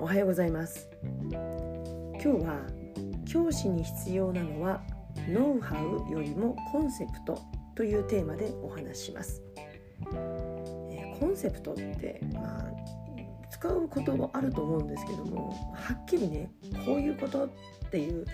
[0.00, 0.88] おはようございます。
[1.32, 1.40] 今
[2.20, 2.60] 日は
[3.26, 4.80] 教師に必要なのは
[5.28, 7.40] ノウハウよりもコンセプト
[7.74, 9.42] というテーマでお話しします、
[10.92, 12.70] え、コンセプトってまあ
[13.50, 16.50] 使うこともあると思うんですけどもはっきりね
[16.86, 17.50] こういうことっ
[17.90, 18.24] ていう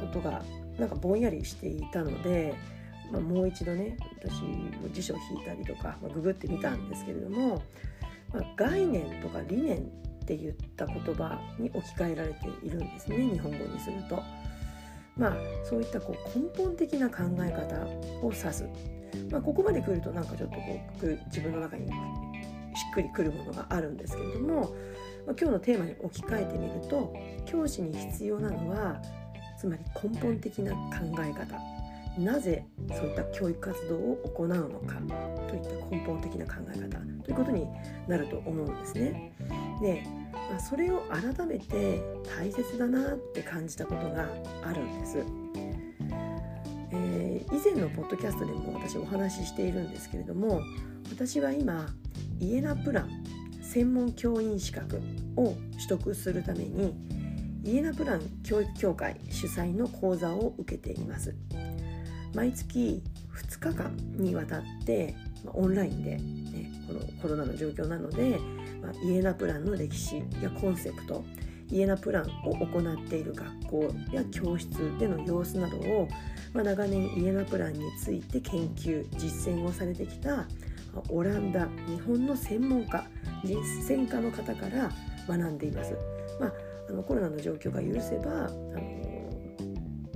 [0.00, 0.42] ことが
[0.78, 2.54] なんかぼんやりしていたので、
[3.10, 4.42] まあ、もう一度ね私
[4.92, 7.62] 辞書を引いたりとか、まあ、ググってみたんですけれども、
[8.32, 9.90] まあ、概念とか理念
[10.22, 14.22] って言った言葉に置き換えられているんですね日本語にすると。
[15.16, 17.84] まあそういったこう根本的な考え方
[18.26, 18.66] を指す、
[19.30, 21.92] まあ、ここまで来るとなんかちょっとこう自分の中にし
[22.90, 24.70] っくりくるものがあるんですけれども、まあ、
[25.26, 29.02] 今日のテーマに置き換えてみると教師に必要なのは
[29.58, 30.78] つまり根本的な考
[31.20, 31.58] え方
[32.18, 34.96] なぜそういった教育活動を行うのか
[35.48, 37.66] といった根本的な考え方ということに
[38.06, 39.32] なると思うんですね。
[39.80, 42.02] で、まあ、それを改めて
[42.36, 44.28] 大切だなって感じたことが
[44.64, 45.24] あるんです。
[46.94, 50.60] えー、以前のポッドキャストでも私お話ししているんですけれども
[51.10, 51.86] 私は今
[52.38, 53.24] イエナプラン
[53.62, 55.00] 専門教員資格
[55.36, 56.94] を取得するために
[57.64, 61.34] イエナプラン教育協会主催の講座を受けています
[62.34, 63.02] 毎月
[63.34, 65.14] 2日間にわたって
[65.54, 68.38] オンラインで、ね、このコロナの状況なので
[68.82, 71.24] まあ、イエナプランの歴史やコンセプト
[71.70, 76.08] イエナプランを行っている学校や教室での様子などを、
[76.52, 80.46] まあ、長年イエナプランについて研究実践をされてきた
[81.08, 83.04] オランダ日本の専門家
[83.42, 83.56] 実
[83.96, 84.90] 践家の方から
[85.26, 85.96] 学んでいます。
[86.38, 86.52] まあ、
[86.90, 89.12] あのコロナの状況が許せばあの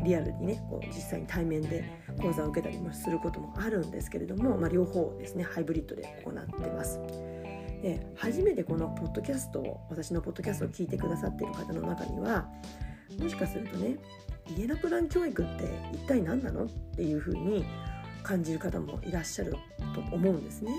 [0.05, 1.85] リアルにねこう実際に対面で
[2.21, 7.01] 講座を受けたりもすることもあるんですけれども、まあ、両方ですねハイブリッドで行ってます。
[7.87, 12.49] で初めてこのポッドキャストを私のポッドキャストを聞いてくださっている方の中には
[13.17, 13.97] もしかするとね
[14.57, 17.65] 家のプラン教育って一体何なのっていうふうに
[18.25, 19.55] 感じる方もいらっしゃる
[19.95, 20.73] と思うんですね。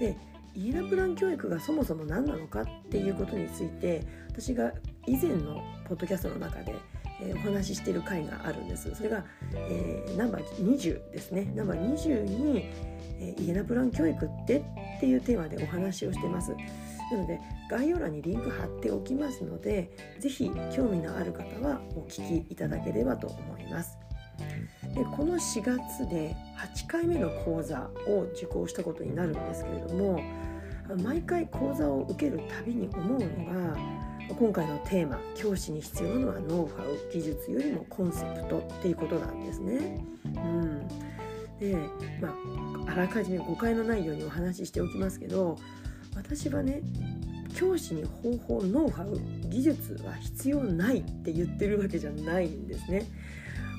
[0.00, 0.16] で
[0.56, 4.72] イエナプラン教育がそもそも何なのかっていうことについて私が
[5.06, 6.74] 以前のポッドキャストの中で、
[7.20, 9.24] えー、お話ししている回があるんですそれが、
[9.54, 12.66] えー、ナンバー20ですねナンバー20に、
[13.20, 14.58] えー、イエナプラン教育って
[14.98, 16.54] っていうテーマでお話をしてます。
[17.10, 17.40] なので
[17.70, 23.98] 概要欄にリンク貼っておきますので是非興味のある方はお聞きいただければと思います。
[24.94, 26.36] でこの4月で
[26.76, 30.20] 8回目の講座を受講したことになるんですけれども
[31.02, 33.76] 毎回講座を受けるたびに思うのが
[34.36, 40.04] 今回のテーマ教師に必要なのはノウハウ技術よりもコンセプトっていうことなんですね。
[40.24, 40.88] うん、
[41.58, 41.76] で
[42.20, 42.28] ま
[42.86, 45.58] ああらかじめ誤解のないようにお話ししておきますけど
[46.14, 46.82] 私はね
[47.54, 49.18] 教師に方法ノウハウ
[49.48, 53.06] 技術は必要ないって言ってるわけじゃないんですね。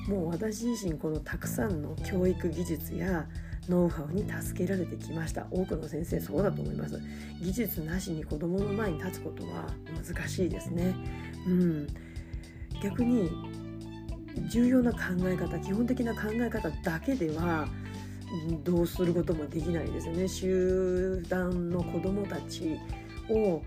[0.08, 3.28] もう私自身このたくさんの教育技術や
[3.70, 5.46] ノウハウに助けられてきました。
[5.50, 7.00] 多くの先生そうだと思います。
[7.40, 9.66] 技術なしに子供の前に立つことは
[10.04, 10.94] 難しいですね。
[11.46, 11.86] うん。
[12.82, 13.30] 逆に
[14.48, 17.68] 重要な考え方基本的な考え方だけでは
[18.64, 20.28] どうすることもできないですよね。
[20.28, 22.78] 集団の子どもたち
[23.28, 23.62] を、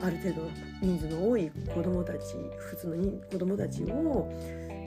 [0.00, 0.50] まあ、ある程度
[0.82, 2.18] 人数の多い子どもたち
[2.58, 2.96] 普通の
[3.30, 4.30] 子どもたちを、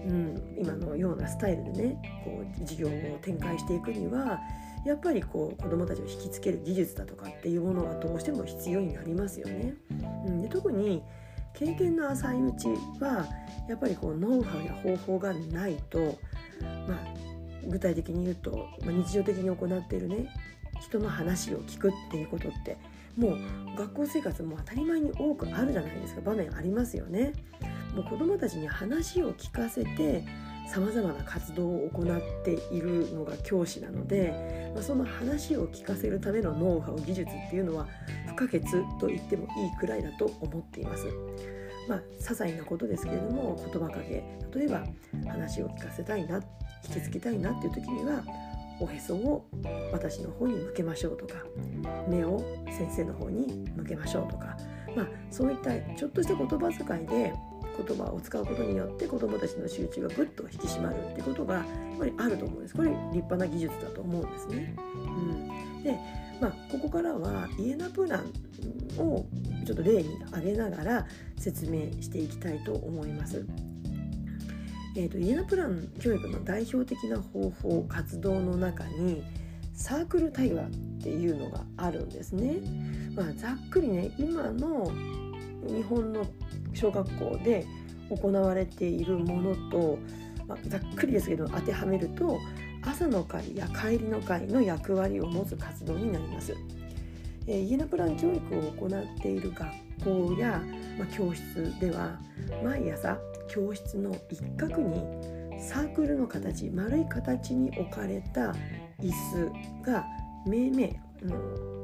[0.08, 4.40] うん、今のようなスタイルでねこう授業を展開していくには
[4.86, 9.74] やっぱりこう子どもたちを引きつける技術だとかっていうものがどうしても必要になりますよね。
[10.26, 11.04] うん、で特に
[11.54, 12.68] 経験の浅いうち
[13.00, 13.28] は
[13.68, 16.18] やっぱりこうノウハウや方法がないと、
[16.88, 17.14] まあ、
[17.68, 20.28] 具体的に言うと、まあ、日常的に行っているね
[20.80, 22.78] 人の話を聞くっていうことって
[23.18, 23.38] もう
[23.78, 27.34] 学校生活も当たり前に多くあるじゃないですか場面ありますよね。
[27.96, 30.26] もう子どもたちに話を聞かせて
[30.68, 37.88] さまざまな活動を行っているのが教師なので、まあ、その話を聞かせるためのノウハウ技術っていうのは
[38.28, 38.62] 不可欠
[39.00, 41.08] と言ってもいいくらいだと思っています。
[41.88, 44.84] まあ、些細なことですけれども言葉かけ例えば
[45.28, 46.36] 話を聞かせたいな
[46.88, 48.22] 引きつけたいなっていう時には
[48.80, 49.48] おへそを
[49.92, 51.34] 私の方に向けましょうとか
[52.08, 54.56] 目を先生の方に向けましょうとか
[54.96, 57.34] まあ、そういったちょっとした言葉遣いで
[57.84, 61.66] 言葉を使うことによって子どもたちの集中がぐっと引き締まるっていうことがやっ
[62.00, 64.76] ぱりあると思うんですこれ立派な技術だと思うんですね。
[64.96, 66.00] うん、で、
[66.42, 69.26] まあ、ここからはイエナプランを
[69.66, 71.06] ちょっと例に挙げながら
[71.38, 73.46] 説明していきたいと思います。
[74.96, 79.24] えーと、イエナプラン教育の代表的な方法活動の中に
[79.74, 80.70] サークル対話っ
[81.02, 82.58] ていうのがあるんですね。
[83.16, 84.92] まあ、ざっくりね今の
[85.68, 86.26] 日本の
[86.80, 87.66] 小学校で
[88.10, 90.00] 行われているものと、
[90.48, 92.40] まあ、ざっくりですけど当てはめると
[92.82, 96.56] 朝の会や帰りの会の役割を持つ活動になります。
[97.48, 99.70] えー、イエナプラン教育を行っている学
[100.04, 100.62] 校や、
[100.98, 102.20] まあ、教室では
[102.64, 103.18] 毎朝
[103.48, 105.02] 教室の一角に
[105.60, 108.54] サークルの形丸い形に置かれた
[109.02, 110.06] 椅子が
[110.46, 111.02] 命名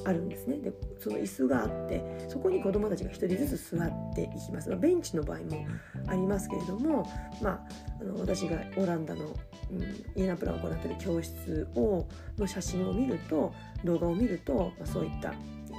[0.05, 0.57] あるんですね。
[0.57, 5.65] でその椅子があってそこに子どもたちが1人ずつ座っていきます、まあ、ベンチの場合も
[6.07, 7.09] ありますけれども、
[7.41, 7.67] まあ、
[7.99, 9.25] あの私がオランダの、
[9.71, 9.81] うん、
[10.15, 13.53] イエナプランを行っている教室をの写真を見ると
[13.83, 15.33] 動画を見ると、まあ、そういった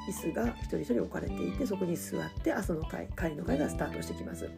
[0.08, 4.50] 椅子が一人一人置かれていてそこに座って朝の会帰りの会がスタートしてきます。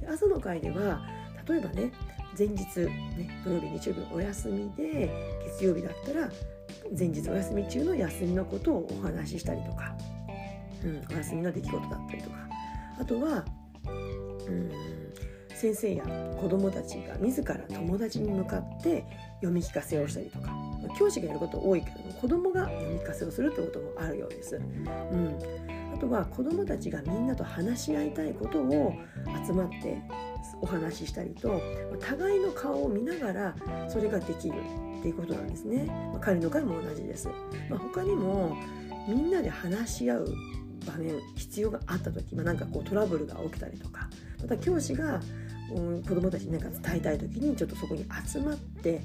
[0.00, 1.00] で朝の会では
[1.48, 1.92] 例えばね
[2.38, 5.10] 前日、ね、土曜日日曜日お休みで
[5.58, 6.30] 月曜日だったら
[6.96, 9.94] 前日お休み中の休みのことをお話ししたりとか、
[10.84, 12.36] うん、お休みの出来事だったりとか。
[13.00, 13.44] あとは、
[14.46, 14.70] うん、
[15.54, 16.04] 先生や
[16.40, 19.04] 子どもたちが自ら友達に向かって
[19.36, 20.72] 読み聞かせをしたりとか。
[20.98, 24.56] 教師がやること多いけども子どもが読み聞かせをするってこともあるようです。
[24.56, 25.38] うん。
[26.02, 28.92] とは子どもたちがみんなと話し合いたいことを
[29.46, 30.02] 集まって
[30.60, 31.62] お話ししたりと
[32.00, 33.54] 互いの顔を見ながら
[33.88, 34.54] それができる
[34.98, 37.28] っていうことなんですね、まあ、彼の会も同じです、
[37.70, 38.56] まあ、他にも
[39.08, 40.34] みんなで話し合う
[40.84, 44.08] 場面必要があった時、まあ、なんかこうトラブルが起きたりとか
[44.40, 45.20] また教師が、
[45.72, 49.02] うん、子どもたちに何か伝えたい時にちょっとそこに集まって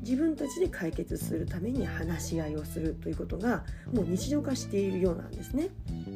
[0.00, 5.68] 自分たちで解決するために話し合いをするということがもう日常化しているようなんですね。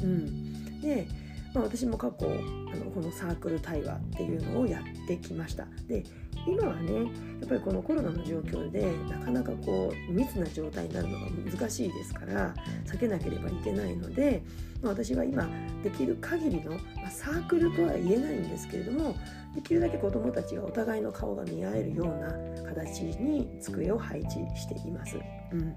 [0.02, 1.06] うん、で
[1.54, 5.66] まあ、私も過去あのこのサークル対話っていうのをやってきました。
[5.86, 6.02] で
[6.46, 12.54] 今はねやっぱりこのコロナの状況でなかなかこう密な状態になるのが難しいですから
[12.84, 14.42] 避けなければいけないので、
[14.82, 15.48] まあ、私は今
[15.82, 19.16] できる限りの、まあ、サークルとは言えないんですけれども
[19.54, 25.16] できるだけ子どもたちがお互いの顔が見合えるような形に机を配置しています。
[25.52, 25.74] うん、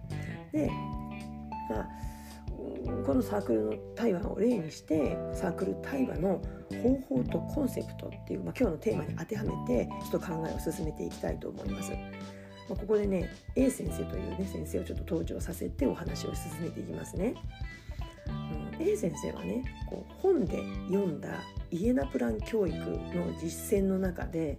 [0.51, 0.69] で
[1.69, 1.87] まあ
[3.07, 6.41] このサークルの対話を例にしてサークル対話の
[6.83, 11.91] 方法とコンセプトっていう、まあ、今日のテーマに当てはめてちょっと考えを進めていきたいと思います。
[11.91, 17.35] まあ、ここでね A 先生というね先生をちょっと登場させてお話を進めていきますね。
[18.79, 21.29] うん、A 先生はねこう本で読んだ
[21.71, 24.57] イエナプラン教育の実践の中で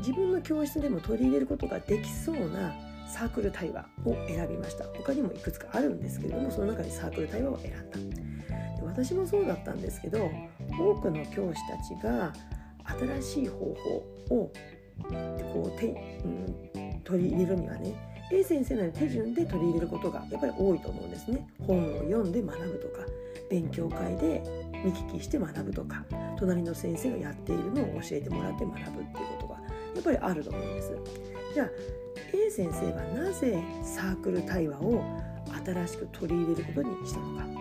[0.00, 4.84] 自分の教室でも取り入れることができそうなサークル対話を選びました。
[4.96, 7.98] 他にもいくつかあるんですけれどもその中にサークル対話を選んだ。
[7.98, 10.30] で私もそうだったんですけど
[10.78, 12.32] 多くの教師たちが
[13.20, 14.52] 新しい方法を
[15.52, 16.28] こうて、う
[16.78, 17.94] ん、取り入れるにはね
[18.30, 21.46] A 先生の手順で取り入れることがやっぱり多いと思うんですね。
[21.66, 23.06] 本を読んで学ぶとか
[23.50, 24.42] 勉強会で
[24.84, 26.04] 見聞きして学ぶとか
[26.38, 29.54] 隣の先生がやっているのを教えてもらって学ぶっていうことが
[29.94, 30.92] やっぱりあると思うんです。
[31.54, 31.68] じゃあ
[32.32, 35.02] A 先生はなぜサークル対話を
[35.64, 37.58] 新しく取り入れることにしたのか。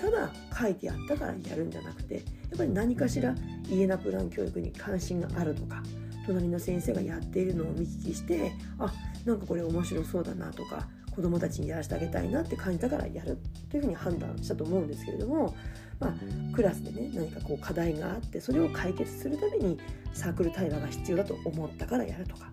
[0.00, 2.20] ただ書いてあったからやるんじゃなくてや
[2.54, 3.34] っぱり何かしら
[3.68, 5.82] 家なプラン教育に関心があるとか
[6.26, 8.92] 隣の先生がやっているのを見聞きしてあ
[9.24, 13.38] なんかこれ面白そうだなとか子どもたちにやらせてあげたいなって感じたからやる
[13.70, 15.56] というふうに判断したと思うんですけれども、
[15.98, 16.14] まあ、
[16.54, 19.78] クラスでね何かこう課題があってそれを解決するために
[20.12, 22.50] サークル対話が必要だと思ったからやるとか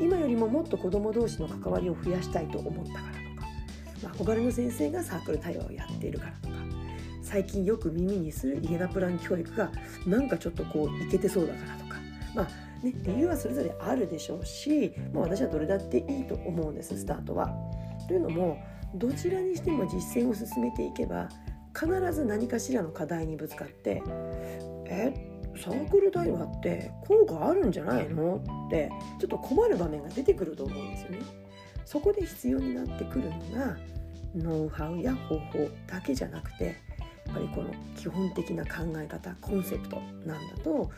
[0.00, 3.48] 今よりももっと子ども同士の関わりを増やしたいと思ったからとか、
[4.02, 6.54] まあ、憧れの先生がサークル対話をやっているからとか
[7.22, 9.70] 最近よく耳にするイエナプラン教育が
[10.06, 11.96] なんかちょっとこういけてそうだからとか
[12.34, 17.52] まあね理由はそれぞれあるでしょうし、まあ、私はどれだっていいと思うんですスタートは。
[18.06, 18.58] というのも
[18.94, 21.28] どちらにしても実践を進めていけば
[21.78, 24.02] 必ず何かしらの課題にぶつかって
[24.86, 25.37] え？
[25.58, 28.36] サークル対話って効果あるんじゃないの？
[28.66, 31.18] ってちょっと困る場面が出てくると思うんですよね。
[31.84, 33.76] そこで必要になってくるのが
[34.34, 36.72] ノウハウや方法だけじゃなくてや
[37.32, 40.90] っぱりこの基本的な考え方コンセプトなんだと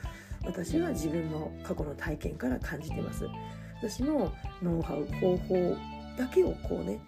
[0.44, 3.26] 私は自分の過去の体験から感じてます。
[3.78, 5.76] 私もノウハウ方法
[6.18, 7.00] だけをこうね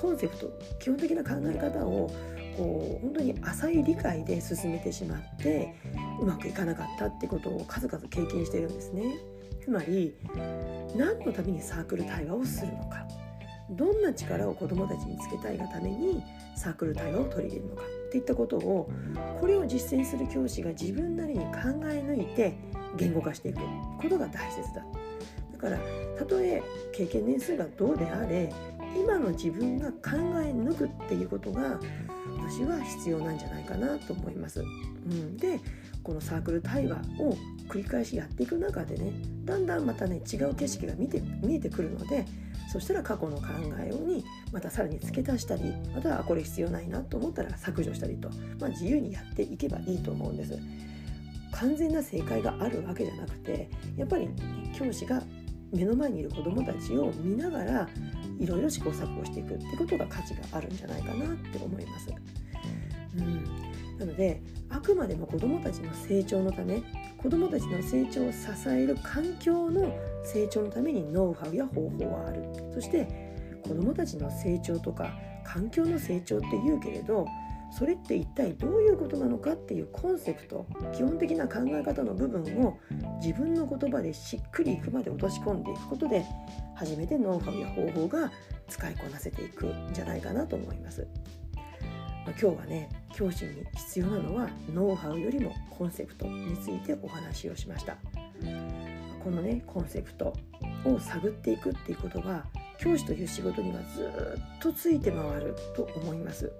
[0.00, 2.10] コンセプト基本的な考え方を
[2.56, 5.74] こう本当に浅い理解で進めてしまって
[6.20, 9.16] うまくいかなかったってことを数々経験してるんですね。
[9.62, 10.14] つまり
[10.96, 13.06] 何のためにサークル対話をするのか。
[13.70, 16.22] どんな力を子どもたちにつけたいがために
[16.54, 17.82] サークル対話を取り入れるのか。
[18.08, 18.90] っていったことを
[19.40, 21.52] これを実践する教師が自分なりに考
[21.86, 22.54] え抜いて
[22.96, 23.60] 言語化していく。
[24.00, 24.84] ことが大切だ。
[25.52, 25.78] だから
[26.18, 28.52] たとえ経験年数がどうであれ
[28.94, 31.80] 今の自分が考え抜くっていうことが
[32.46, 34.60] 私は必要なんじゃないかなと思います。
[34.60, 34.64] う
[35.08, 35.58] ん、で
[36.04, 37.36] このサークル対話を
[37.68, 39.12] 繰り返しやっていく中でね
[39.44, 42.26] だんだんまたね違う景色が見て見えてくるので
[42.70, 43.46] そしたら過去の考
[43.80, 48.28] えにまたさらに付け足したりまたはこれ必要ないなと思ったら削除したりと、
[48.60, 50.58] まあ、自由にやっていけばいいと思うんです。
[51.52, 54.34] 完全な正解があるわけじゃなくてやっぱり、ね、
[54.76, 55.22] 教師が
[55.72, 57.88] 目の前にいる子どもたちを見ながら
[58.40, 62.08] いろいろ試行錯誤していくってことが価値があるんじゃないかなって思います。
[63.16, 63.44] うん、
[63.98, 64.42] なので
[64.74, 66.82] あくまでも子どもたちの成長のため
[67.16, 68.38] 子どもたちの成長を支
[68.68, 72.42] える環境の成長のためにノウハウや方法はある
[72.74, 73.06] そして
[73.62, 75.12] 子どもたちの成長とか
[75.44, 77.24] 環境の成長って言うけれど
[77.70, 82.76] それって一体どういうことなのかっていうコンセプト基本的な考え方の部分を
[83.22, 86.24] 自分の言葉でしっくりいくまで落とし込んでいくことで
[86.74, 88.32] 初めてノウハウや方法が
[88.68, 91.06] 使いこなせていくんじゃないかなと思います。
[92.24, 97.96] まあ、今日はね教師に必要なのはノウハウよりもコンセプトについてお話をしました。
[99.22, 100.34] このねコンセプト
[100.84, 102.44] を探っていくっていうことが
[102.78, 106.52] 教師という仕事にはずっとついて回ると思います。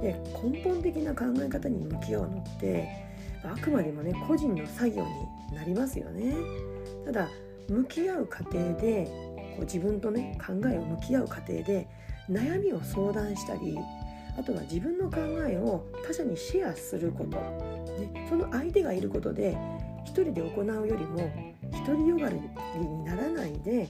[0.00, 2.88] で根本的な考え方に向き合うのって
[3.42, 5.04] あくまでもね個人の作業
[5.50, 6.34] になりますよね。
[7.06, 7.28] ただ
[7.68, 9.06] 向き合う過程で
[9.56, 11.88] こう自分とね考えを向き合う過程で
[12.28, 13.78] 悩みを相談したり
[14.38, 17.36] あとは自分の考えを他者にシェアすること、
[17.98, 19.56] ね、その相手がいることで
[20.04, 21.30] 一人で行うよりも
[21.86, 22.40] 独りよがり
[22.78, 23.88] にならないで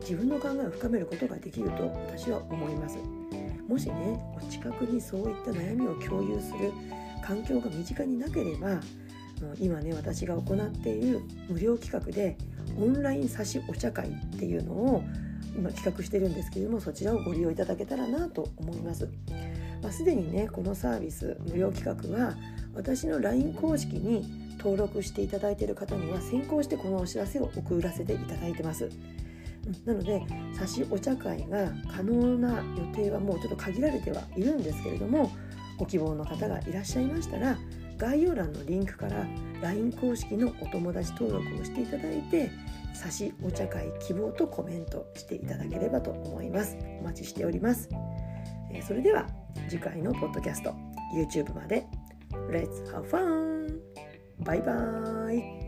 [0.00, 2.98] 自分の考えを深めることができると私は思います
[3.68, 6.72] もしねお近くにそういった悩みを共有する
[7.22, 8.80] 環境が身近になければ
[9.58, 12.36] 今ね私が行っている無料企画で
[12.78, 15.04] オンライン差しお茶会っていうのを
[15.56, 19.08] 今企画してるんですけれどもそちらをご利用いただけたらなと思います。
[19.86, 22.34] まあ、すでにねこのサービス無料企画は
[22.74, 28.90] 私の LINE 公式に登録していただいている方には先行してこのお知らせを送らせていただいてます。
[29.84, 30.26] なので
[30.58, 35.30] 差しお茶会が可能な予定はもうちょっと限られてはいるんですけれども
[35.76, 37.56] ご希望の方がいらっしゃいましたら
[37.96, 39.26] 概要欄のリンクから
[39.60, 42.50] LINE 公式のお友達登録をしていただいて
[42.94, 47.88] 差しお茶会希望とコメントしていただければと思いますお待ちしております
[48.82, 49.26] それでは
[49.68, 50.74] 次回のポッドキャスト
[51.14, 51.86] YouTube まで
[52.50, 53.78] Let's have fun!
[54.44, 55.65] バイバーイ